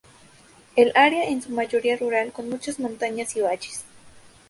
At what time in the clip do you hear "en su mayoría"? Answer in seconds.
1.29-1.95